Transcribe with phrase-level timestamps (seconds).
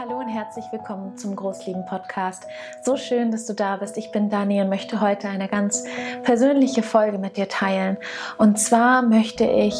[0.00, 2.46] Hallo und herzlich willkommen zum Großlieben Podcast.
[2.84, 3.96] So schön, dass du da bist.
[3.96, 5.82] Ich bin Dani und möchte heute eine ganz
[6.22, 7.96] persönliche Folge mit dir teilen.
[8.36, 9.74] Und zwar möchte ich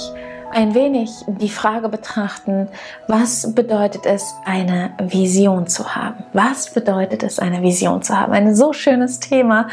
[0.52, 2.68] ein wenig die Frage betrachten,
[3.06, 6.24] was bedeutet es, eine Vision zu haben?
[6.32, 8.32] Was bedeutet es, eine Vision zu haben?
[8.32, 9.68] Ein so schönes Thema,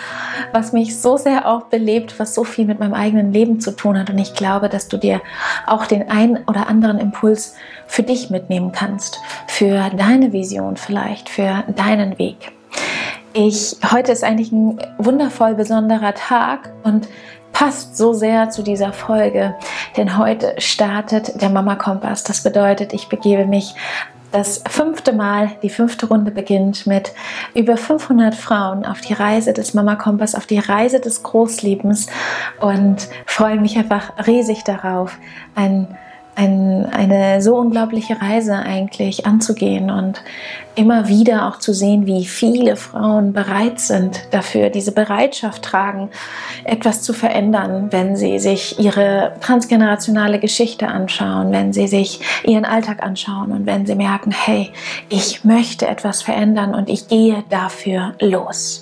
[0.52, 3.98] was mich so sehr auch belebt, was so viel mit meinem eigenen Leben zu tun
[3.98, 4.10] hat.
[4.10, 5.22] Und ich glaube, dass du dir
[5.66, 7.56] auch den einen oder anderen Impuls
[7.88, 12.52] für dich mitnehmen kannst, für deine Vision vielleicht, für deinen Weg.
[13.34, 17.10] Ich, heute ist eigentlich ein wundervoll besonderer Tag und
[17.56, 19.56] passt so sehr zu dieser Folge,
[19.96, 22.26] denn heute startet der Mama Kompass.
[22.26, 23.74] Das bedeutet, ich begebe mich
[24.34, 27.14] das fünfte Mal, die fünfte Runde beginnt mit
[27.54, 32.08] über 500 Frauen auf die Reise des Mama Kompass, auf die Reise des Großliebens
[32.60, 35.18] und freue mich einfach riesig darauf,
[35.56, 35.98] ein
[36.36, 40.22] ein, eine so unglaubliche Reise eigentlich anzugehen und
[40.76, 46.10] immer wieder auch zu sehen, wie viele Frauen bereit sind dafür, diese Bereitschaft tragen,
[46.66, 53.02] etwas zu verändern, wenn sie sich ihre transgenerationale Geschichte anschauen, wenn sie sich ihren Alltag
[53.02, 54.72] anschauen und wenn sie merken, hey,
[55.08, 58.82] ich möchte etwas verändern und ich gehe dafür los.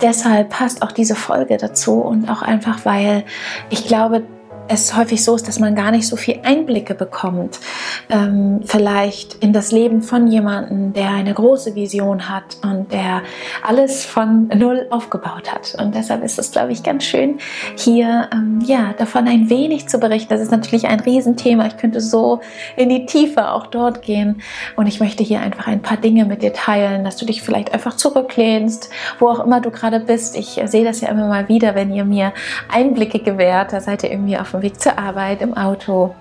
[0.00, 3.22] Deshalb passt auch diese Folge dazu und auch einfach, weil
[3.70, 4.24] ich glaube,
[4.68, 7.60] es häufig so ist, dass man gar nicht so viel Einblicke bekommt,
[8.08, 13.22] ähm, vielleicht in das Leben von jemandem, der eine große Vision hat und der
[13.62, 15.74] alles von null aufgebaut hat.
[15.78, 17.38] Und deshalb ist es, glaube ich, ganz schön,
[17.76, 20.30] hier ähm, ja davon ein wenig zu berichten.
[20.30, 21.66] Das ist natürlich ein Riesenthema.
[21.66, 22.40] Ich könnte so
[22.76, 24.42] in die Tiefe auch dort gehen.
[24.76, 27.72] Und ich möchte hier einfach ein paar Dinge mit dir teilen, dass du dich vielleicht
[27.72, 30.36] einfach zurücklehnst, wo auch immer du gerade bist.
[30.36, 32.32] Ich sehe das ja immer mal wieder, wenn ihr mir
[32.68, 33.72] Einblicke gewährt.
[33.72, 36.14] Da seid ihr irgendwie auf dem Weg zur Arbeit, im Auto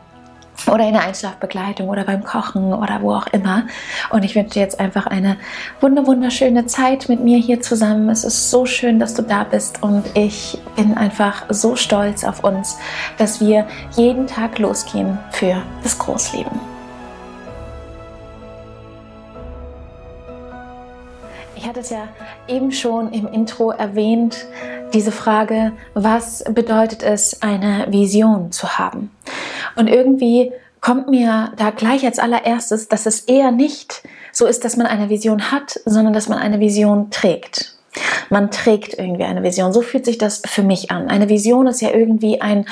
[0.68, 3.64] oder in der Einschlafbegleitung oder beim Kochen oder wo auch immer.
[4.10, 5.38] Und ich wünsche dir jetzt einfach eine
[5.80, 8.10] wunderschöne Zeit mit mir hier zusammen.
[8.10, 12.44] Es ist so schön, dass du da bist und ich bin einfach so stolz auf
[12.44, 12.78] uns,
[13.18, 16.71] dass wir jeden Tag losgehen für das Großleben.
[21.62, 22.08] Ich hatte es ja
[22.48, 24.48] eben schon im Intro erwähnt,
[24.96, 29.12] diese Frage, was bedeutet es, eine Vision zu haben?
[29.76, 34.02] Und irgendwie kommt mir da gleich als allererstes, dass es eher nicht
[34.32, 37.76] so ist, dass man eine Vision hat, sondern dass man eine Vision trägt.
[38.32, 39.72] Man trägt irgendwie eine Vision.
[39.72, 41.10] So fühlt sich das für mich an.
[41.10, 42.66] Eine Vision ist ja irgendwie ein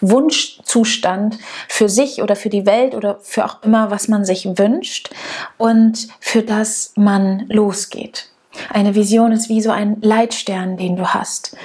[0.00, 5.10] Wunschzustand für sich oder für die Welt oder für auch immer, was man sich wünscht
[5.58, 8.28] und für das man losgeht.
[8.70, 11.56] Eine Vision ist wie so ein Leitstern, den du hast.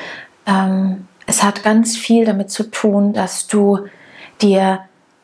[0.45, 3.87] Ähm, es hat ganz viel damit zu tun, dass du
[4.41, 4.81] dir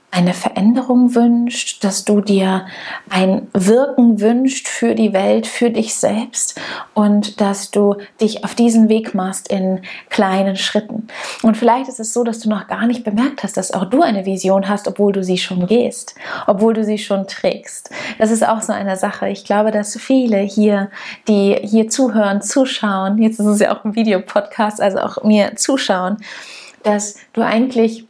[0.10, 2.66] eine Veränderung wünscht, dass du dir
[3.10, 6.60] ein Wirken wünscht für die Welt, für dich selbst
[6.94, 11.08] und dass du dich auf diesen Weg machst in kleinen Schritten.
[11.44, 14.02] Und vielleicht ist es so, dass du noch gar nicht bemerkt hast, dass auch du
[14.02, 16.16] eine Vision hast, obwohl du sie schon gehst,
[16.48, 17.92] obwohl du sie schon trägst.
[18.18, 19.28] Das ist auch so eine Sache.
[19.28, 20.90] Ich glaube, dass viele hier,
[21.28, 26.18] die hier zuhören, zuschauen, jetzt ist es ja auch ein Videopodcast, also auch mir zuschauen,
[26.84, 28.07] dass du eigentlich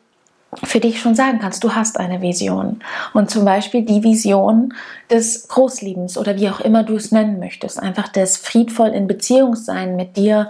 [0.63, 2.79] für dich schon sagen kannst, du hast eine Vision.
[3.13, 4.73] Und zum Beispiel die Vision
[5.09, 7.81] des Großliebens oder wie auch immer du es nennen möchtest.
[7.81, 10.49] Einfach des friedvoll in Beziehung sein mit dir,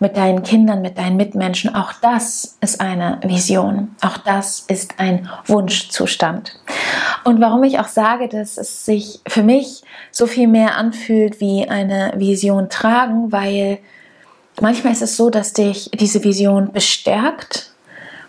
[0.00, 1.74] mit deinen Kindern, mit deinen Mitmenschen.
[1.74, 3.96] Auch das ist eine Vision.
[4.00, 6.60] Auch das ist ein Wunschzustand.
[7.24, 9.82] Und warum ich auch sage, dass es sich für mich
[10.12, 13.78] so viel mehr anfühlt wie eine Vision tragen, weil
[14.60, 17.67] manchmal ist es so, dass dich diese Vision bestärkt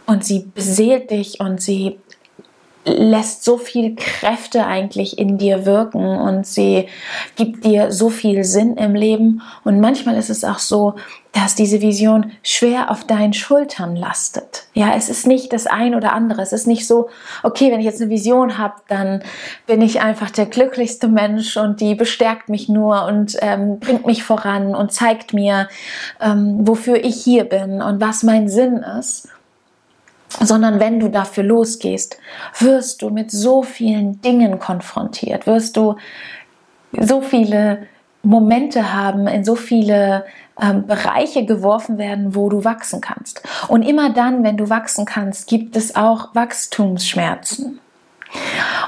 [0.09, 2.00] und sie beseelt dich und sie
[2.84, 6.88] lässt so viel Kräfte eigentlich in dir wirken und sie
[7.36, 9.44] gibt dir so viel Sinn im Leben.
[9.64, 10.96] Und manchmal ist es auch so,
[11.31, 14.64] dass diese Vision schwer auf deinen Schultern lastet.
[14.74, 16.42] Ja, es ist nicht das ein oder andere.
[16.42, 17.09] Es ist nicht so,
[17.44, 19.22] okay, wenn ich jetzt eine Vision habe, dann
[19.68, 24.24] bin ich einfach der glücklichste Mensch und die bestärkt mich nur und ähm, bringt mich
[24.24, 25.68] voran und zeigt mir,
[26.19, 29.28] ähm, wofür ich hier bin und was mein Sinn ist
[30.40, 32.18] sondern wenn du dafür losgehst,
[32.60, 35.96] wirst du mit so vielen Dingen konfrontiert, wirst du
[36.92, 37.88] so viele
[38.22, 40.26] Momente haben, in so viele
[40.62, 43.42] ähm, Bereiche geworfen werden, wo du wachsen kannst.
[43.68, 47.80] Und immer dann, wenn du wachsen kannst, gibt es auch Wachstumsschmerzen.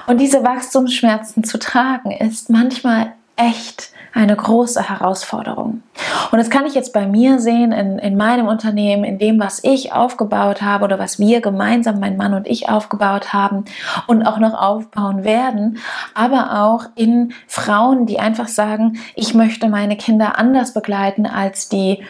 [0.08, 5.84] Und diese Wachstumsschmerzen zu tragen, ist manchmal echt eine große Herausforderung.
[6.32, 9.64] Und das kann ich jetzt bei mir sehen, in, in meinem Unternehmen, in dem, was
[9.64, 13.66] ich aufgebaut habe oder was wir gemeinsam, mein Mann und ich, aufgebaut haben
[14.08, 15.80] und auch noch aufbauen werden,
[16.14, 22.04] aber auch in Frauen, die einfach sagen, ich möchte meine Kinder anders begleiten als die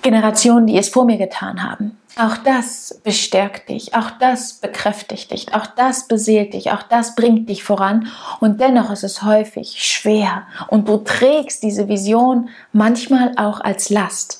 [0.00, 1.99] Generationen, die es vor mir getan haben.
[2.16, 7.48] Auch das bestärkt dich, auch das bekräftigt dich, auch das beseelt dich, auch das bringt
[7.48, 8.08] dich voran.
[8.40, 14.39] Und dennoch ist es häufig schwer und du trägst diese Vision manchmal auch als Last.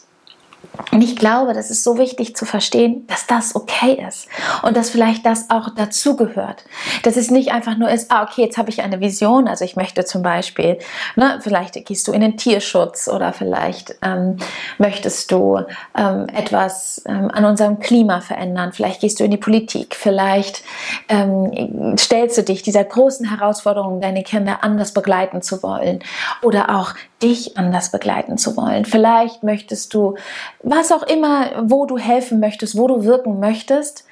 [0.92, 4.28] Und ich glaube, das ist so wichtig zu verstehen, dass das okay ist
[4.62, 6.64] und dass vielleicht das auch dazugehört.
[7.02, 9.46] Dass es nicht einfach nur ist, ah, okay, jetzt habe ich eine Vision.
[9.46, 10.78] Also ich möchte zum Beispiel,
[11.16, 14.36] ne, vielleicht gehst du in den Tierschutz oder vielleicht ähm,
[14.78, 15.60] möchtest du
[15.96, 18.72] ähm, etwas ähm, an unserem Klima verändern.
[18.72, 19.94] Vielleicht gehst du in die Politik.
[19.94, 20.62] Vielleicht
[21.08, 26.00] ähm, stellst du dich dieser großen Herausforderung, deine Kinder anders begleiten zu wollen
[26.42, 28.84] oder auch dich anders begleiten zu wollen.
[28.84, 30.16] Vielleicht möchtest du,
[30.62, 34.04] was auch immer, wo du helfen möchtest, wo du wirken möchtest,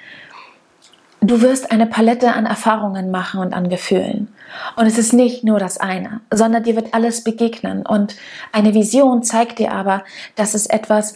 [1.20, 4.28] du wirst eine Palette an Erfahrungen machen und an Gefühlen.
[4.76, 7.84] Und es ist nicht nur das eine, sondern dir wird alles begegnen.
[7.84, 8.16] Und
[8.52, 10.04] eine Vision zeigt dir aber,
[10.36, 11.14] dass es etwas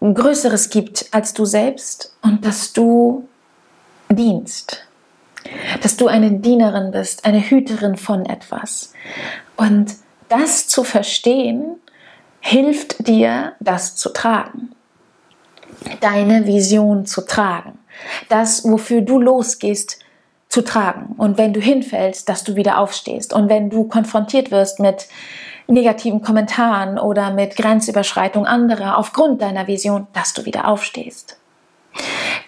[0.00, 3.28] Größeres gibt als du selbst und dass du
[4.10, 4.86] dienst.
[5.82, 8.92] Dass du eine Dienerin bist, eine Hüterin von etwas.
[9.56, 9.94] Und
[10.28, 11.76] das zu verstehen,
[12.40, 14.72] hilft dir, das zu tragen.
[16.00, 17.78] Deine Vision zu tragen.
[18.28, 19.98] Das, wofür du losgehst,
[20.48, 21.14] zu tragen.
[21.16, 23.32] Und wenn du hinfällst, dass du wieder aufstehst.
[23.32, 25.08] Und wenn du konfrontiert wirst mit
[25.66, 31.38] negativen Kommentaren oder mit Grenzüberschreitung anderer aufgrund deiner Vision, dass du wieder aufstehst.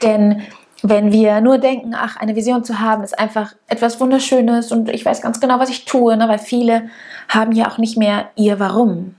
[0.02, 0.43] Denn
[0.88, 5.05] wenn wir nur denken, ach, eine Vision zu haben, ist einfach etwas Wunderschönes und ich
[5.05, 6.29] weiß ganz genau, was ich tue, ne?
[6.29, 6.88] weil viele
[7.29, 9.15] haben ja auch nicht mehr ihr Warum,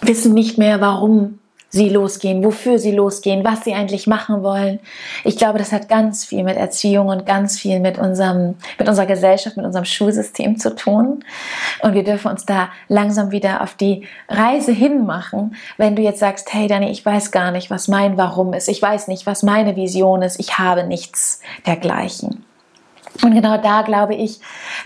[0.00, 1.38] wissen nicht mehr, warum
[1.72, 4.78] sie losgehen, wofür sie losgehen, was sie eigentlich machen wollen.
[5.24, 9.06] Ich glaube, das hat ganz viel mit Erziehung und ganz viel mit unserem, mit unserer
[9.06, 11.24] Gesellschaft, mit unserem Schulsystem zu tun.
[11.80, 15.56] Und wir dürfen uns da langsam wieder auf die Reise hinmachen.
[15.78, 18.68] Wenn du jetzt sagst, hey Dani, ich weiß gar nicht, was mein Warum ist.
[18.68, 20.38] Ich weiß nicht, was meine Vision ist.
[20.38, 22.44] Ich habe nichts dergleichen.
[23.22, 24.40] Und genau da glaube ich,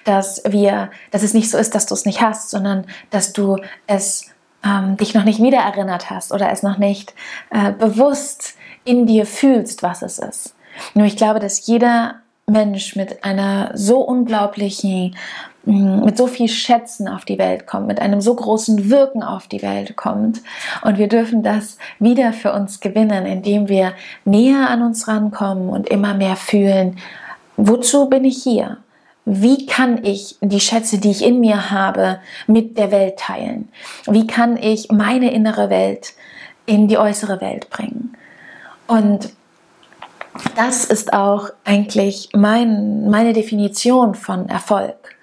[0.04, 3.58] dass wir, dass es nicht so ist, dass du es nicht hast, sondern dass du
[3.86, 4.26] es
[4.66, 7.14] ähm, dich noch nicht wiedererinnert hast oder es noch nicht
[7.50, 8.54] äh, bewusst
[8.84, 10.54] in dir fühlst, was es ist.
[10.94, 12.16] Nur ich glaube, dass jeder
[12.46, 15.16] Mensch mit einer so unglaublichen,
[15.64, 19.48] mm, mit so viel Schätzen auf die Welt kommt, mit einem so großen Wirken auf
[19.48, 20.42] die Welt kommt.
[20.82, 23.92] Und wir dürfen das wieder für uns gewinnen, indem wir
[24.24, 26.98] näher an uns rankommen und immer mehr fühlen,
[27.56, 28.78] wozu bin ich hier?
[29.26, 33.68] Wie kann ich die Schätze, die ich in mir habe, mit der Welt teilen?
[34.06, 36.14] Wie kann ich meine innere Welt
[36.64, 38.16] in die äußere Welt bringen?
[38.86, 39.30] Und
[40.54, 45.16] das ist auch eigentlich mein, meine Definition von Erfolg.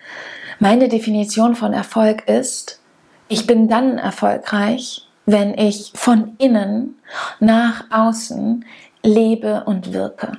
[0.59, 2.81] Meine Definition von Erfolg ist,
[3.29, 6.95] ich bin dann erfolgreich, wenn ich von innen
[7.39, 8.65] nach außen
[9.01, 10.33] lebe und wirke.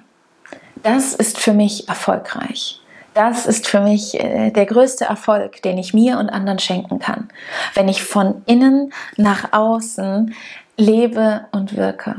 [0.82, 2.82] Das ist für mich erfolgreich.
[3.14, 7.28] Das ist für mich äh, der größte Erfolg, den ich mir und anderen schenken kann,
[7.74, 10.34] wenn ich von innen nach außen
[10.76, 12.16] lebe und wirke.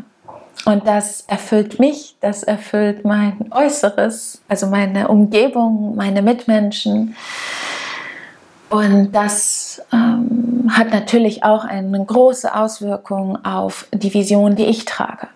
[0.65, 7.15] Und das erfüllt mich, das erfüllt mein Äußeres, also meine Umgebung, meine Mitmenschen.
[8.69, 15.27] Und das ähm, hat natürlich auch eine große Auswirkung auf die Vision, die ich trage.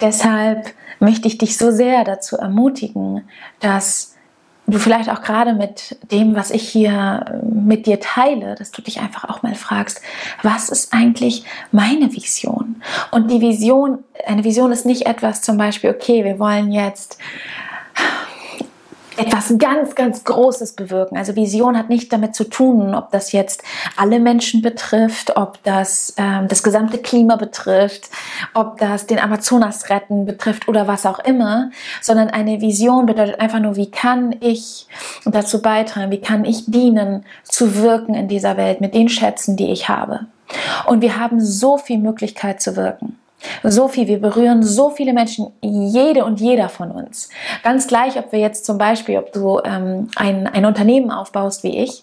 [0.00, 3.28] Deshalb möchte ich dich so sehr dazu ermutigen,
[3.60, 4.14] dass
[4.68, 8.82] du vielleicht auch gerade mit dem, was ich hier äh, mit dir teile, dass du
[8.82, 10.00] dich einfach auch mal fragst,
[10.42, 12.82] was ist eigentlich meine Vision?
[13.10, 17.18] Und die Vision, eine Vision ist nicht etwas zum Beispiel, okay, wir wollen jetzt
[19.18, 21.16] etwas ganz, ganz Großes bewirken.
[21.16, 23.62] Also Vision hat nicht damit zu tun, ob das jetzt
[23.96, 28.10] alle Menschen betrifft, ob das ähm, das gesamte Klima betrifft,
[28.54, 31.70] ob das den Amazonas retten betrifft oder was auch immer,
[32.00, 34.86] sondern eine Vision bedeutet einfach nur, wie kann ich
[35.24, 39.70] dazu beitragen, wie kann ich dienen, zu wirken in dieser Welt mit den Schätzen, die
[39.70, 40.26] ich habe.
[40.86, 43.18] Und wir haben so viel Möglichkeit zu wirken.
[43.62, 47.28] So viel, wir berühren so viele Menschen, jede und jeder von uns.
[47.62, 51.78] Ganz gleich, ob wir jetzt zum Beispiel, ob du ähm, ein, ein Unternehmen aufbaust wie
[51.78, 52.02] ich,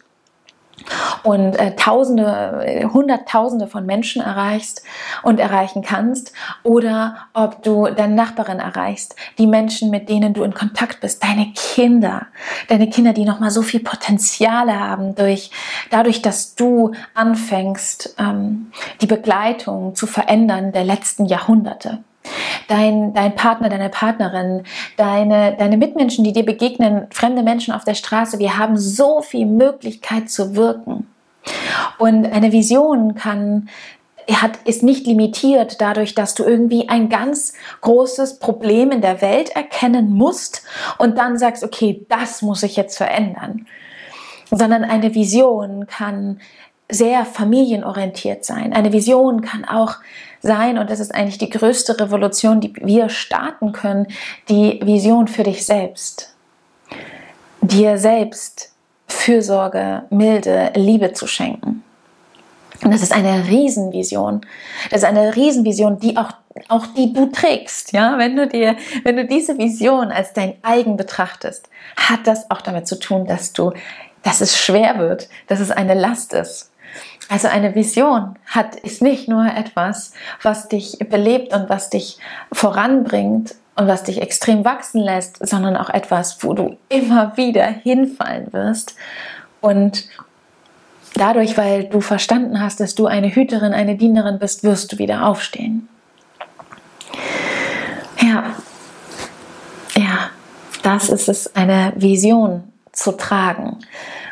[1.24, 4.84] und äh, Tausende, Hunderttausende von Menschen erreichst
[5.24, 6.34] und erreichen kannst.
[6.64, 11.52] Oder ob du deine Nachbarin erreichst, die Menschen, mit denen du in Kontakt bist, deine
[11.54, 12.28] Kinder,
[12.68, 15.52] deine Kinder, die nochmal so viel Potenziale haben durch,
[15.90, 22.04] dadurch, dass du anfängst, ähm, die Begleitung zu verändern der letzten Jahrhunderte
[22.68, 24.64] dein, dein Partner, deine Partnerin,
[24.98, 28.40] deine, deine Mitmenschen, die dir begegnen, fremde Menschen auf der Straße.
[28.40, 31.08] Wir haben so viel Möglichkeit zu wirken.
[32.00, 33.70] Und eine Vision kann
[34.32, 39.56] hat, ist nicht limitiert dadurch, dass du irgendwie ein ganz großes Problem in der Welt
[39.56, 40.64] erkennen musst
[40.98, 43.68] und dann sagst, okay, das muss ich jetzt verändern.
[44.50, 46.40] Sondern eine Vision kann
[46.90, 48.74] sehr familienorientiert sein.
[48.74, 49.96] Eine Vision kann auch
[50.42, 54.08] sein, und das ist eigentlich die größte Revolution, die wir starten können,
[54.50, 56.36] die Vision für dich selbst.
[57.62, 58.72] Dir selbst
[59.08, 61.84] Fürsorge, Milde, Liebe zu schenken.
[62.84, 64.42] Und das ist eine Riesenvision.
[64.92, 66.32] Das ist eine Riesenvision, die auch,
[66.68, 67.94] auch die du trägst.
[67.94, 72.62] Ja, wenn du dir, wenn du diese Vision als dein eigen betrachtest, hat das auch
[72.62, 73.72] damit zu tun, dass du,
[74.24, 76.72] dass es schwer wird, dass es eine Last ist.
[77.30, 82.20] Also eine Vision hat, ist nicht nur etwas, was dich belebt und was dich
[82.52, 88.54] voranbringt und was dich extrem wachsen lässt, sondern auch etwas, wo du immer wieder hinfallen
[88.54, 88.96] wirst
[89.60, 90.08] und
[91.16, 95.26] dadurch, weil du verstanden hast, dass du eine Hüterin, eine Dienerin bist, wirst du wieder
[95.26, 95.88] aufstehen.
[98.22, 98.56] Ja,
[99.96, 100.30] ja,
[100.84, 103.80] das ist es, eine Vision zu tragen.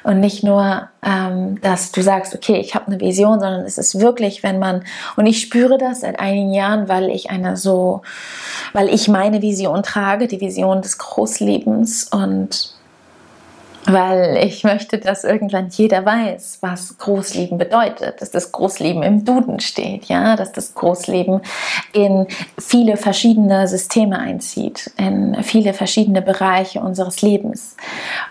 [0.04, 4.00] Und nicht nur, ähm, dass du sagst, okay, ich habe eine Vision, sondern es ist
[4.00, 4.84] wirklich, wenn man,
[5.16, 8.02] und ich spüre das seit einigen Jahren, weil ich eine so,
[8.74, 12.74] weil ich meine Vision trage, die Vision des Großlebens und
[13.86, 19.60] weil ich möchte, dass irgendwann jeder weiß, was Großleben bedeutet, dass das Großleben im Duden
[19.60, 21.42] steht, ja, dass das Großleben
[21.92, 27.76] in viele verschiedene Systeme einzieht, in viele verschiedene Bereiche unseres Lebens.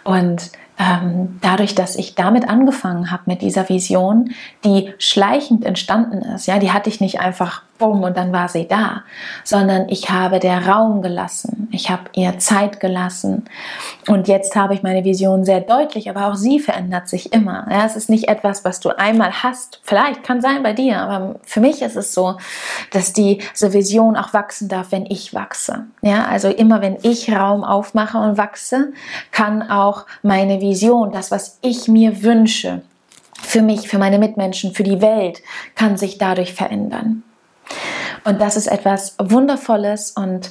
[0.05, 4.33] Und ähm, dadurch, dass ich damit angefangen habe mit dieser Vision,
[4.65, 8.69] die schleichend entstanden ist, ja, die hatte ich nicht einfach bumm und dann war sie
[8.69, 9.03] da,
[9.43, 13.45] sondern ich habe der Raum gelassen, ich habe ihr Zeit gelassen
[14.07, 17.67] und jetzt habe ich meine Vision sehr deutlich, aber auch sie verändert sich immer.
[17.69, 21.41] Ja, es ist nicht etwas, was du einmal hast, vielleicht kann sein bei dir, aber
[21.43, 22.37] für mich ist es so,
[22.93, 25.87] dass diese Vision auch wachsen darf, wenn ich wachse.
[26.03, 28.93] Ja, also immer wenn ich Raum aufmache und wachse,
[29.33, 32.83] kann auch meine Vision, das was ich mir wünsche,
[33.43, 35.43] für mich, für meine Mitmenschen, für die Welt,
[35.75, 37.25] kann sich dadurch verändern.
[38.25, 40.51] Und das ist etwas Wundervolles und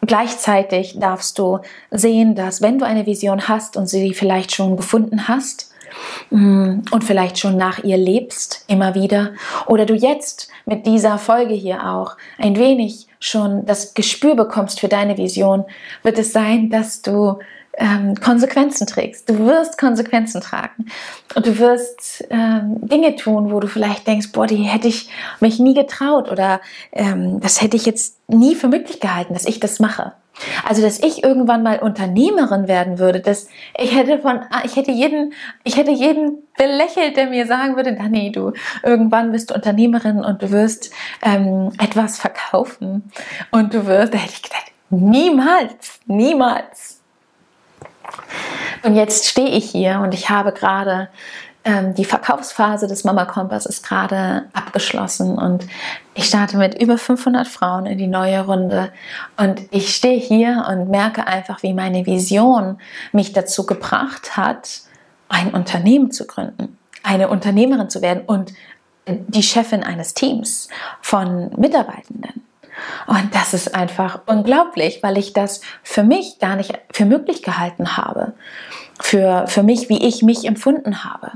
[0.00, 5.28] gleichzeitig darfst du sehen, dass wenn du eine Vision hast und sie vielleicht schon gefunden
[5.28, 5.70] hast
[6.30, 9.32] mm, und vielleicht schon nach ihr lebst, immer wieder,
[9.66, 14.88] oder du jetzt mit dieser Folge hier auch ein wenig schon das Gespür bekommst für
[14.88, 15.64] deine Vision,
[16.02, 17.38] wird es sein, dass du
[17.78, 19.28] ähm, Konsequenzen trägst.
[19.28, 20.86] Du wirst Konsequenzen tragen.
[21.34, 25.08] Und du wirst ähm, Dinge tun, wo du vielleicht denkst, boah, die hätte ich
[25.40, 26.60] mich nie getraut oder
[26.92, 30.12] ähm, das hätte ich jetzt nie für möglich gehalten, dass ich das mache.
[30.66, 33.48] Also, dass ich irgendwann mal Unternehmerin werden würde, dass
[33.78, 38.30] ich hätte von, ich hätte jeden, ich hätte jeden belächelt, der mir sagen würde, nee,
[38.30, 38.52] du,
[38.82, 40.90] irgendwann bist du Unternehmerin und du wirst
[41.22, 43.10] ähm, etwas verkaufen
[43.50, 47.01] und du wirst, da hätte ich gedacht, niemals, niemals.
[48.82, 51.08] Und jetzt stehe ich hier und ich habe gerade
[51.64, 55.66] ähm, die Verkaufsphase des Mama Kompass ist gerade abgeschlossen und
[56.14, 58.92] ich starte mit über 500 Frauen in die neue Runde
[59.36, 62.80] und ich stehe hier und merke einfach, wie meine Vision
[63.12, 64.80] mich dazu gebracht hat,
[65.28, 68.52] ein Unternehmen zu gründen, eine Unternehmerin zu werden und
[69.06, 70.68] die Chefin eines Teams
[71.00, 72.44] von Mitarbeitenden.
[73.06, 77.96] Und das ist einfach unglaublich, weil ich das für mich gar nicht für möglich gehalten
[77.96, 78.32] habe.
[79.00, 81.32] Für, für mich, wie ich mich empfunden habe.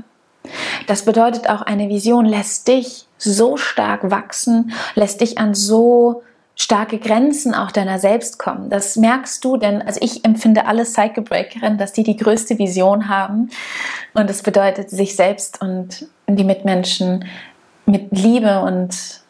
[0.85, 6.23] Das bedeutet auch, eine Vision lässt dich so stark wachsen, lässt dich an so
[6.55, 8.69] starke Grenzen auch deiner selbst kommen.
[8.69, 13.09] Das merkst du, denn also ich empfinde alle Cycle Breakerinnen, dass die die größte Vision
[13.09, 13.51] haben.
[14.13, 17.25] Und das bedeutet, sich selbst und die Mitmenschen
[17.85, 19.21] mit Liebe und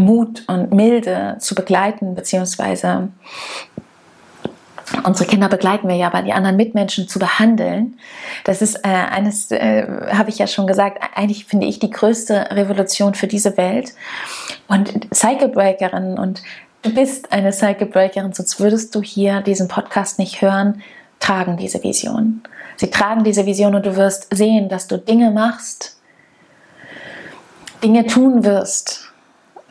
[0.00, 3.08] Mut und Milde zu begleiten, beziehungsweise
[5.04, 7.98] unsere Kinder begleiten wir ja, aber die anderen Mitmenschen zu behandeln,
[8.44, 12.50] das ist äh, eines, äh, habe ich ja schon gesagt, eigentlich finde ich die größte
[12.50, 13.92] Revolution für diese Welt.
[14.68, 16.42] Und Cycle Breakerin und
[16.82, 20.82] du bist eine Cycle Breakerin, sonst würdest du hier diesen Podcast nicht hören.
[21.18, 22.42] tragen diese Vision.
[22.76, 25.98] Sie tragen diese Vision und du wirst sehen, dass du Dinge machst,
[27.82, 29.09] Dinge tun wirst,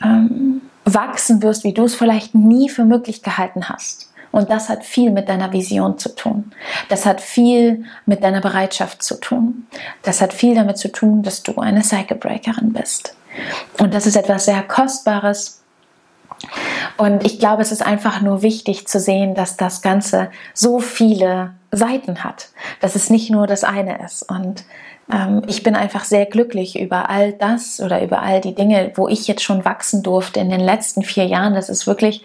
[0.02, 4.10] ähm, wachsen wirst, wie du es vielleicht nie für möglich gehalten hast.
[4.32, 6.52] Und das hat viel mit deiner Vision zu tun.
[6.88, 9.66] Das hat viel mit deiner Bereitschaft zu tun.
[10.02, 13.16] Das hat viel damit zu tun, dass du eine Cycle Breakerin bist.
[13.78, 15.59] Und das ist etwas sehr Kostbares.
[16.96, 21.52] Und ich glaube, es ist einfach nur wichtig zu sehen, dass das Ganze so viele
[21.70, 22.48] Seiten hat,
[22.80, 24.22] dass es nicht nur das eine ist.
[24.22, 24.64] Und
[25.12, 29.08] ähm, ich bin einfach sehr glücklich über all das oder über all die Dinge, wo
[29.08, 31.54] ich jetzt schon wachsen durfte in den letzten vier Jahren.
[31.54, 32.22] Das ist wirklich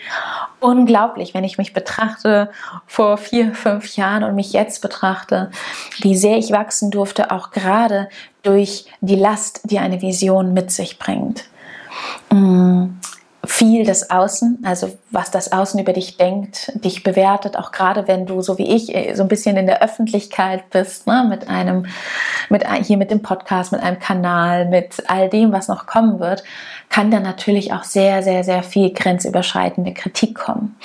[0.59, 2.49] unglaublich, wenn ich mich betrachte
[2.85, 5.51] vor vier, fünf Jahren und mich jetzt betrachte,
[5.99, 8.09] wie sehr ich wachsen durfte, auch gerade
[8.43, 11.45] durch die Last, die eine Vision mit sich bringt.
[12.31, 12.87] Mm
[13.45, 18.25] viel das Außen, also was das Außen über dich denkt, dich bewertet, auch gerade wenn
[18.25, 21.85] du, so wie ich, äh, so ein bisschen in der Öffentlichkeit bist, ne, mit einem,
[22.49, 26.43] mit hier mit dem Podcast, mit einem Kanal, mit all dem, was noch kommen wird,
[26.89, 30.77] kann dann natürlich auch sehr, sehr, sehr viel grenzüberschreitende Kritik kommen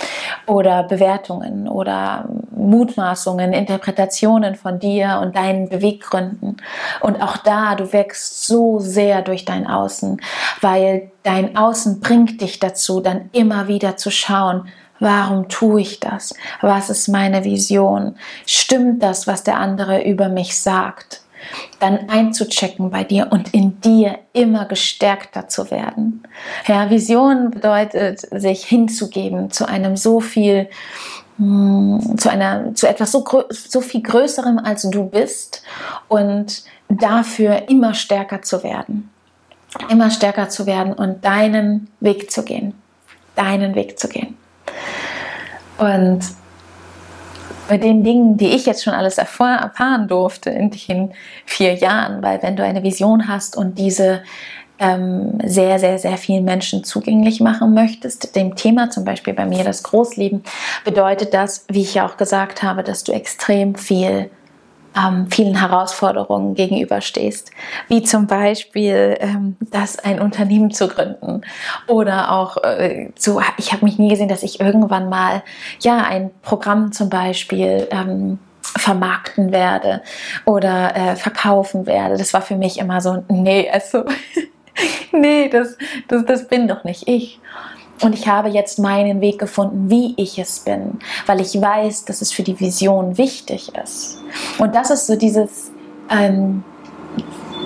[0.46, 6.56] oder Bewertungen oder Mutmaßungen, Interpretationen von dir und deinen Beweggründen.
[7.00, 10.20] Und auch da, du wächst so sehr durch dein Außen,
[10.60, 14.68] weil dein Außen bringt dich dazu, dann immer wieder zu schauen,
[15.02, 16.34] Warum tue ich das?
[16.60, 18.16] Was ist meine Vision?
[18.44, 21.19] Stimmt das, was der andere über mich sagt?
[21.78, 26.22] Dann einzuchecken bei dir und in dir immer gestärkter zu werden.
[26.66, 30.68] Ja, Vision bedeutet, sich hinzugeben zu einem so viel
[31.38, 35.62] hm, zu einer zu etwas so, so viel größerem als du bist
[36.08, 39.10] und dafür immer stärker zu werden
[39.88, 42.74] immer stärker zu werden und deinen Weg zu gehen.
[43.36, 44.36] Deinen Weg zu gehen.
[45.78, 46.20] Und
[47.70, 51.12] mit den Dingen, die ich jetzt schon alles erfahren durfte in den
[51.46, 54.22] vier Jahren, weil wenn du eine Vision hast und diese
[54.80, 59.62] ähm, sehr, sehr, sehr vielen Menschen zugänglich machen möchtest, dem Thema zum Beispiel bei mir
[59.62, 60.42] das Großleben,
[60.84, 64.30] bedeutet das, wie ich ja auch gesagt habe, dass du extrem viel
[64.96, 67.50] ähm, vielen Herausforderungen gegenüberstehst,
[67.88, 71.42] wie zum Beispiel ähm, das ein Unternehmen zu gründen
[71.86, 73.40] oder auch äh, so.
[73.56, 75.42] Ich habe mich nie gesehen, dass ich irgendwann mal
[75.80, 80.02] ja ein Programm zum Beispiel ähm, vermarkten werde
[80.44, 82.16] oder äh, verkaufen werde.
[82.16, 84.04] Das war für mich immer so, nee, also
[85.12, 85.76] nee, das,
[86.08, 87.40] das, das bin doch nicht ich.
[88.02, 92.22] Und ich habe jetzt meinen Weg gefunden, wie ich es bin, weil ich weiß, dass
[92.22, 94.18] es für die Vision wichtig ist.
[94.58, 95.70] Und das ist so dieses,
[96.08, 96.64] ähm,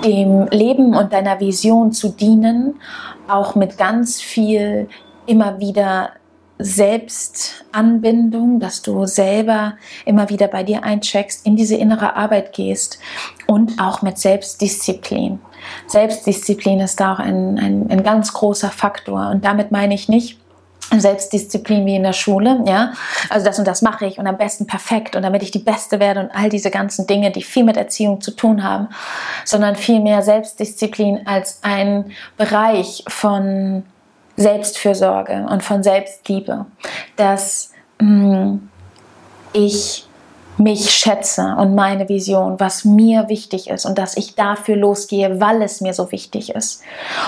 [0.03, 2.79] dem Leben und deiner Vision zu dienen,
[3.27, 4.87] auch mit ganz viel
[5.25, 6.11] immer wieder
[6.57, 9.73] Selbstanbindung, dass du selber
[10.05, 12.99] immer wieder bei dir eincheckst, in diese innere Arbeit gehst
[13.45, 15.39] und auch mit Selbstdisziplin.
[15.87, 20.39] Selbstdisziplin ist da auch ein, ein, ein ganz großer Faktor und damit meine ich nicht,
[20.95, 22.93] Selbstdisziplin wie in der Schule, ja.
[23.29, 25.99] Also das und das mache ich und am besten perfekt und damit ich die Beste
[25.99, 28.89] werde und all diese ganzen Dinge, die viel mit Erziehung zu tun haben,
[29.43, 33.83] sondern vielmehr Selbstdisziplin als ein Bereich von
[34.37, 36.65] Selbstfürsorge und von Selbstliebe,
[37.15, 38.69] dass mh, hm,
[39.53, 40.07] ich
[40.57, 45.61] mich schätze und meine Vision, was mir wichtig ist und dass ich dafür losgehe, weil
[45.61, 46.81] es mir so wichtig ist.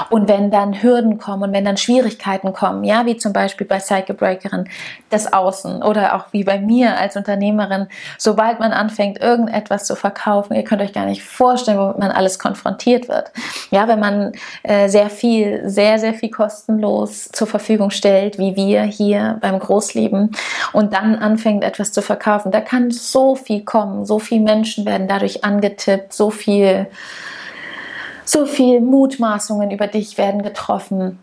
[0.09, 3.79] Und wenn dann Hürden kommen und wenn dann Schwierigkeiten kommen, ja, wie zum Beispiel bei
[3.79, 4.69] Cycle Breakerin,
[5.09, 7.87] das Außen oder auch wie bei mir als Unternehmerin,
[8.17, 12.39] sobald man anfängt, irgendetwas zu verkaufen, ihr könnt euch gar nicht vorstellen, womit man alles
[12.39, 13.31] konfrontiert wird.
[13.71, 14.31] Ja, wenn man
[14.63, 20.31] äh, sehr viel, sehr, sehr viel kostenlos zur Verfügung stellt, wie wir hier beim Großleben
[20.71, 24.85] und dann anfängt, etwas zu verkaufen, da kann so so viel kommen, so viele Menschen
[24.85, 26.85] werden dadurch angetippt, so viel,
[28.25, 31.17] so viel Mutmaßungen über dich werden getroffen.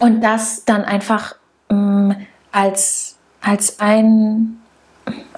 [0.00, 1.36] Und das dann einfach
[1.70, 2.14] ähm,
[2.50, 4.61] als, als ein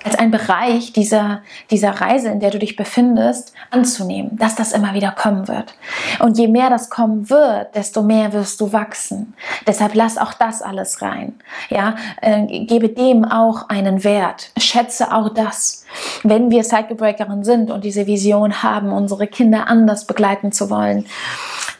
[0.04, 1.40] als ein Bereich dieser,
[1.70, 5.74] dieser Reise, in der du dich befindest, anzunehmen, dass das immer wieder kommen wird.
[6.20, 9.34] Und je mehr das kommen wird, desto mehr wirst du wachsen.
[9.66, 11.34] Deshalb lass auch das alles rein.
[11.70, 14.50] Ja, äh, gebe dem auch einen Wert.
[14.58, 15.86] Schätze auch das.
[16.22, 21.06] Wenn wir Cycle Breakerin sind und diese Vision haben, unsere Kinder anders begleiten zu wollen,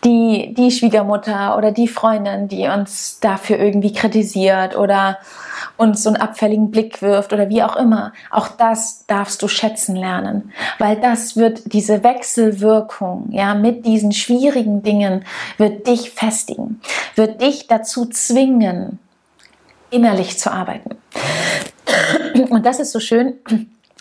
[0.05, 5.19] die, die Schwiegermutter oder die Freundin, die uns dafür irgendwie kritisiert oder
[5.77, 8.13] uns so einen abfälligen Blick wirft oder wie auch immer.
[8.31, 14.83] Auch das darfst du schätzen lernen, weil das wird diese Wechselwirkung, ja, mit diesen schwierigen
[14.83, 15.25] Dingen
[15.57, 16.81] wird dich festigen,
[17.15, 18.99] wird dich dazu zwingen,
[19.91, 20.97] innerlich zu arbeiten.
[22.51, 23.35] Und das ist so schön,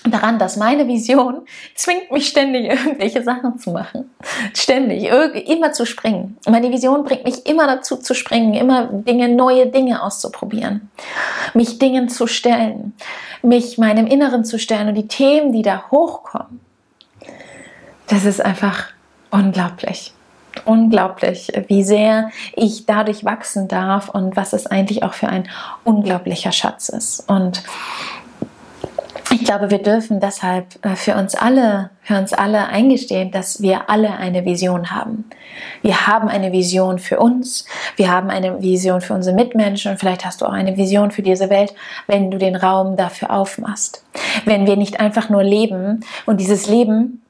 [0.05, 4.11] daran, dass meine Vision zwingt mich ständig irgendwelche Sachen zu machen.
[4.53, 5.09] Ständig,
[5.47, 6.37] immer zu springen.
[6.47, 10.89] Meine Vision bringt mich immer dazu zu springen, immer Dinge, neue Dinge auszuprobieren.
[11.53, 12.93] Mich Dingen zu stellen,
[13.41, 16.59] mich meinem Inneren zu stellen und die Themen, die da hochkommen.
[18.07, 18.89] Das ist einfach
[19.31, 20.13] unglaublich.
[20.65, 25.49] Unglaublich, wie sehr ich dadurch wachsen darf und was es eigentlich auch für ein
[25.83, 27.27] unglaublicher Schatz ist.
[27.27, 27.63] Und
[29.57, 34.17] glaube, wir dürfen deshalb äh, für uns alle, für uns alle eingestehen, dass wir alle
[34.17, 35.25] eine Vision haben.
[35.83, 40.25] Wir haben eine Vision für uns, wir haben eine Vision für unsere Mitmenschen und vielleicht
[40.25, 41.75] hast du auch eine Vision für diese Welt,
[42.07, 44.03] wenn du den Raum dafür aufmachst.
[44.45, 47.21] Wenn wir nicht einfach nur leben und dieses Leben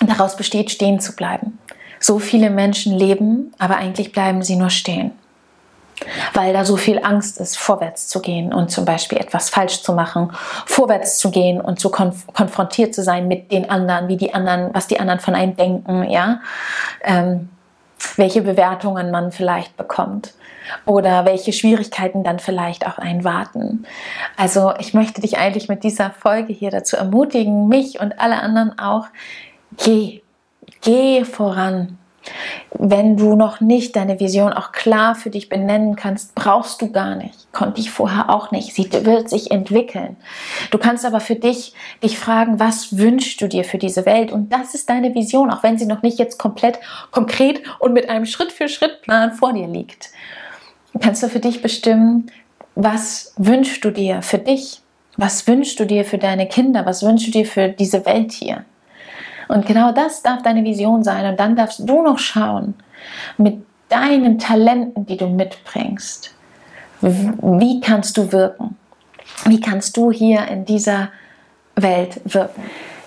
[0.00, 1.58] daraus besteht, stehen zu bleiben.
[2.00, 5.12] So viele Menschen leben, aber eigentlich bleiben sie nur stehen
[6.34, 9.92] weil da so viel Angst ist, vorwärts zu gehen und zum Beispiel etwas falsch zu
[9.92, 10.32] machen,
[10.66, 14.70] vorwärts zu gehen und zu konf konfrontiert zu sein mit den anderen, wie die anderen,
[14.72, 16.40] was die anderen von einem denken, ja,
[17.02, 17.48] ähm,
[18.16, 20.34] welche Bewertungen man vielleicht bekommt
[20.86, 23.84] oder welche Schwierigkeiten dann vielleicht auch einen warten.
[24.36, 28.78] Also ich möchte dich eigentlich mit dieser Folge hier dazu ermutigen, mich und alle anderen
[28.78, 29.06] auch,
[29.76, 30.22] geh,
[30.80, 31.98] geh voran,
[32.72, 37.14] wenn du noch nicht deine Vision auch klar für dich benennen kannst, brauchst du gar
[37.14, 37.52] nicht.
[37.52, 38.74] Konnte ich vorher auch nicht.
[38.74, 40.16] Sie wird sich entwickeln.
[40.70, 44.32] Du kannst aber für dich dich fragen, was wünschst du dir für diese Welt?
[44.32, 46.78] Und das ist deine Vision, auch wenn sie noch nicht jetzt komplett
[47.10, 50.10] konkret und mit einem Schritt-für-Schritt-Plan vor dir liegt.
[51.00, 52.30] Kannst du für dich bestimmen,
[52.74, 54.80] was wünschst du dir für dich?
[55.16, 56.86] Was wünschst du dir für deine Kinder?
[56.86, 58.64] Was wünschst du dir für diese Welt hier?
[59.48, 61.26] Und genau das darf deine Vision sein.
[61.26, 62.74] Und dann darfst du noch schauen,
[63.36, 66.34] mit deinen Talenten, die du mitbringst,
[67.00, 68.76] wie kannst du wirken?
[69.44, 71.08] Wie kannst du hier in dieser
[71.74, 72.62] Welt wirken?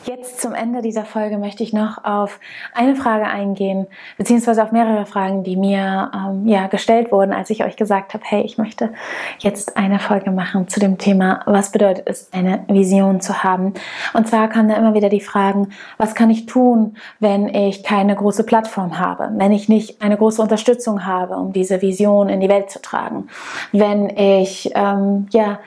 [0.06, 2.40] Jetzt zum Ende dieser Folge möchte ich noch auf
[2.76, 3.88] eine Frage eingehen,
[4.20, 8.24] beziehungsweise auf mehrere Fragen, die mir ähm, ja, gestellt wurden, als ich euch gesagt habe,
[8.28, 8.94] hey, ich möchte
[9.40, 13.74] jetzt eine Folge machen zu dem Thema, was bedeutet es, eine Vision zu haben.
[14.14, 18.16] Und zwar kamen da immer wieder die Fragen, was kann ich tun, wenn ich keine
[18.16, 22.50] große Plattform habe, wenn ich nicht eine große Unterstützung habe, um diese Vision in die
[22.50, 23.28] Welt zu tragen,
[23.72, 25.58] wenn ich ähm, ja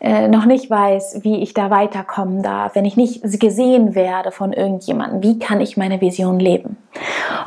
[0.00, 4.52] äh, noch nicht weiß, wie ich da weiterkommen darf, wenn ich nicht gesehen werde von
[4.52, 6.76] irgendjemandem, wie kann ich meine Vision leben?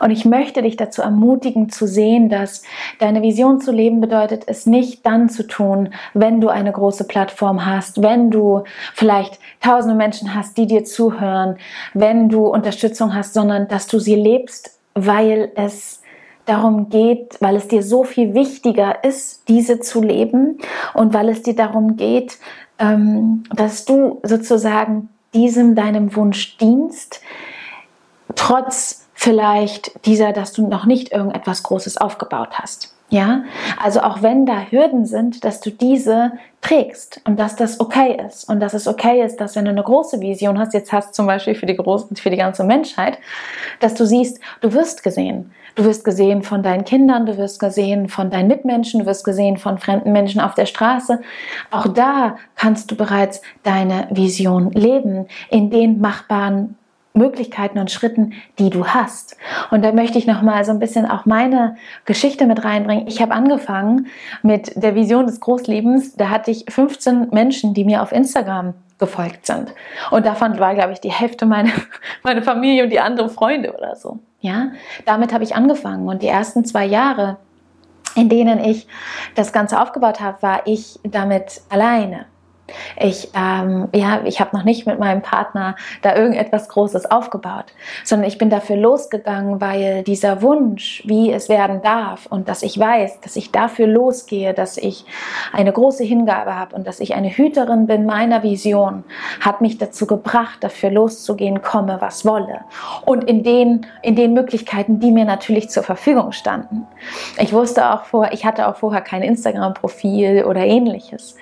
[0.02, 2.64] Und ich möchte dich dazu ermutigen zu sehen, dass
[3.00, 7.66] deine Vision zu leben bedeutet, es nicht dann zu tun, wenn du eine große Plattform
[7.66, 11.58] hast, wenn du vielleicht tausende Menschen hast, die dir zuhören,
[11.94, 16.01] wenn du Unterstützung hast, sondern dass du sie lebst, weil es
[16.52, 20.58] darum geht, weil es dir so viel wichtiger ist, diese zu leben
[20.94, 22.38] und weil es dir darum geht,
[22.78, 27.22] ähm, dass du sozusagen diesem deinem Wunsch dienst,
[28.36, 32.94] trotz vielleicht dieser, dass du noch nicht irgendetwas Großes aufgebaut hast.
[33.12, 33.44] Ja,
[33.78, 38.48] also auch wenn da Hürden sind, dass du diese trägst und dass das okay ist
[38.48, 41.14] und dass es okay ist, dass wenn du eine große Vision hast, jetzt hast du
[41.16, 43.20] zum Beispiel für die, große, für die ganze Menschheit,
[43.82, 45.52] dass du siehst, du wirst gesehen.
[45.76, 49.58] Du wirst gesehen von deinen Kindern, du wirst gesehen von deinen Mitmenschen, du wirst gesehen
[49.58, 51.20] von fremden Menschen auf der Straße.
[51.70, 56.78] Auch da kannst du bereits deine Vision leben in den machbaren
[57.14, 59.38] Möglichkeiten und Schritten, die du hast.
[59.70, 63.08] Und da möchte ich noch mal so ein bisschen auch meine Geschichte mit reinbringen.
[63.08, 64.08] Ich habe angefangen
[64.44, 66.16] mit der Vision des Großlebens.
[66.16, 69.74] Da hatte ich 15 Menschen, die mir auf Instagram gefolgt sind.
[70.12, 71.72] Und davon war, glaube ich, die Hälfte meine,
[72.24, 74.20] meine Familie und die anderen Freunde oder so.
[74.40, 74.72] Ja,
[75.06, 76.08] damit habe ich angefangen.
[76.08, 77.38] Und die ersten zwei Jahre,
[78.16, 78.88] in denen ich
[79.36, 82.26] das Ganze aufgebaut habe, war ich damit alleine.
[83.00, 87.66] Ich, ähm, ja, ich habe noch nicht mit meinem Partner da irgendetwas Großes aufgebaut,
[88.04, 92.78] sondern ich bin dafür losgegangen, weil dieser Wunsch, wie es werden darf und dass ich
[92.80, 95.06] weiß, dass ich dafür losgehe, dass ich
[95.54, 99.04] eine große Hingabe habe und dass ich eine Hüterin bin meiner Vision,
[99.40, 102.62] hat mich dazu gebracht, dafür loszugehen, komme was wolle.
[103.06, 106.88] Und in den, in den Möglichkeiten, die mir natürlich zur Verfügung standen.
[107.38, 111.36] Ich wusste auch vor, ich hatte auch vorher kein Instagram-Profil oder ähnliches.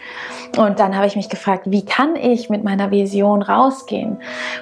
[0.57, 4.17] Und dann habe ich mich gefragt, wie kann ich mit meiner Vision rausgehen?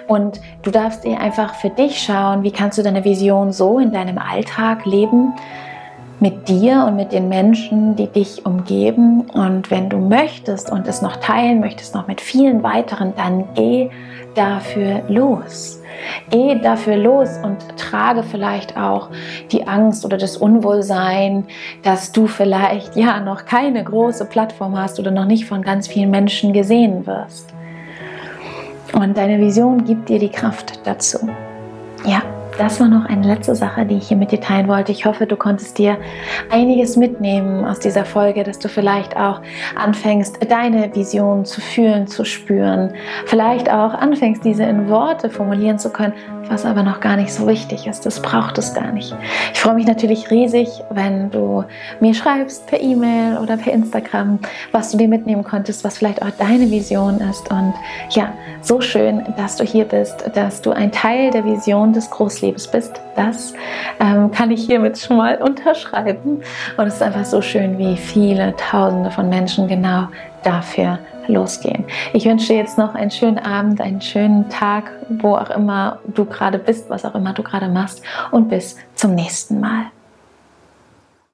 [0.07, 3.91] Und du darfst dir einfach für dich schauen, wie kannst du deine Vision so in
[3.91, 5.33] deinem Alltag leben,
[6.19, 9.21] mit dir und mit den Menschen, die dich umgeben.
[9.33, 13.89] Und wenn du möchtest und es noch teilen möchtest, noch mit vielen weiteren, dann geh
[14.35, 15.81] dafür los.
[16.29, 19.09] Geh dafür los und trage vielleicht auch
[19.51, 21.45] die Angst oder das Unwohlsein,
[21.83, 26.11] dass du vielleicht ja noch keine große Plattform hast oder noch nicht von ganz vielen
[26.11, 27.53] Menschen gesehen wirst.
[28.93, 31.29] Und deine Vision gibt dir die Kraft dazu.
[32.05, 32.21] Ja,
[32.57, 34.91] das war noch eine letzte Sache, die ich hier mit dir teilen wollte.
[34.91, 35.97] Ich hoffe, du konntest dir
[36.49, 39.41] einiges mitnehmen aus dieser Folge, dass du vielleicht auch
[39.75, 42.93] anfängst, deine Vision zu fühlen, zu spüren.
[43.25, 46.13] Vielleicht auch anfängst, diese in Worte formulieren zu können,
[46.49, 48.05] was aber noch gar nicht so wichtig ist.
[48.05, 49.15] Das braucht es gar nicht.
[49.53, 51.63] Ich freue mich natürlich riesig, wenn du
[51.99, 54.39] mir schreibst per E-Mail oder per Instagram,
[54.71, 57.51] was du dir mitnehmen konntest, was vielleicht auch deine Vision ist.
[57.51, 57.73] Und
[58.11, 62.46] ja, so schön, dass du hier bist, dass du ein Teil der Vision des Großlebens
[62.67, 63.01] bist.
[63.15, 63.53] Das
[63.99, 66.41] ähm, kann ich hiermit schon mal unterschreiben.
[66.77, 70.07] Und es ist einfach so schön, wie viele Tausende von Menschen genau
[70.43, 71.83] dafür losgehen.
[72.13, 76.25] Ich wünsche dir jetzt noch einen schönen Abend, einen schönen Tag, wo auch immer du
[76.25, 79.87] gerade bist, was auch immer du gerade machst und bis zum nächsten Mal.